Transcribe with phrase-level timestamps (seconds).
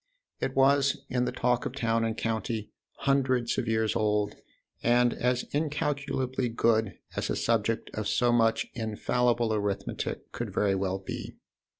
[0.39, 2.71] It was, in the talk of town and county,"
[3.05, 4.33] hundreds of years" old,
[4.81, 10.97] and as incalculably "good" as a subject of so much infallible arithmetic could very well
[10.97, 11.35] be.